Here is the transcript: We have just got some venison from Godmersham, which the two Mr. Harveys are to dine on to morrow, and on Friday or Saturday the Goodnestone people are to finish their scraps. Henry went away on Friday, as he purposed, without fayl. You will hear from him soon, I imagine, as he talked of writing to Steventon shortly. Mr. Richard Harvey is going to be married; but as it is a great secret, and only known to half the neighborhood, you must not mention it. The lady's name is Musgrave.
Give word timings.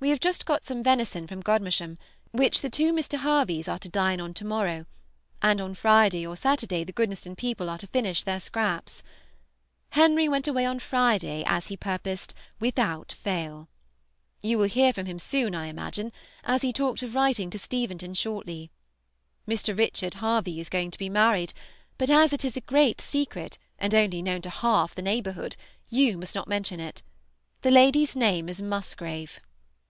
We 0.00 0.10
have 0.10 0.18
just 0.18 0.44
got 0.44 0.64
some 0.64 0.82
venison 0.82 1.28
from 1.28 1.40
Godmersham, 1.40 1.98
which 2.32 2.62
the 2.62 2.68
two 2.68 2.92
Mr. 2.92 3.16
Harveys 3.16 3.68
are 3.68 3.78
to 3.78 3.88
dine 3.88 4.20
on 4.20 4.34
to 4.34 4.44
morrow, 4.44 4.86
and 5.40 5.60
on 5.60 5.76
Friday 5.76 6.26
or 6.26 6.34
Saturday 6.34 6.82
the 6.82 6.92
Goodnestone 6.92 7.36
people 7.36 7.70
are 7.70 7.78
to 7.78 7.86
finish 7.86 8.24
their 8.24 8.40
scraps. 8.40 9.04
Henry 9.90 10.28
went 10.28 10.48
away 10.48 10.66
on 10.66 10.80
Friday, 10.80 11.44
as 11.46 11.68
he 11.68 11.76
purposed, 11.76 12.34
without 12.58 13.12
fayl. 13.16 13.68
You 14.42 14.58
will 14.58 14.66
hear 14.68 14.92
from 14.92 15.06
him 15.06 15.20
soon, 15.20 15.54
I 15.54 15.66
imagine, 15.68 16.10
as 16.42 16.62
he 16.62 16.72
talked 16.72 17.04
of 17.04 17.14
writing 17.14 17.48
to 17.50 17.58
Steventon 17.58 18.14
shortly. 18.14 18.72
Mr. 19.48 19.78
Richard 19.78 20.14
Harvey 20.14 20.58
is 20.58 20.68
going 20.68 20.90
to 20.90 20.98
be 20.98 21.08
married; 21.08 21.52
but 21.98 22.10
as 22.10 22.32
it 22.32 22.44
is 22.44 22.56
a 22.56 22.60
great 22.72 23.00
secret, 23.00 23.58
and 23.78 23.94
only 23.94 24.22
known 24.22 24.42
to 24.42 24.50
half 24.50 24.92
the 24.96 25.02
neighborhood, 25.02 25.54
you 25.88 26.18
must 26.18 26.34
not 26.34 26.48
mention 26.48 26.80
it. 26.80 27.02
The 27.62 27.70
lady's 27.70 28.16
name 28.16 28.48
is 28.48 28.60
Musgrave. 28.60 29.38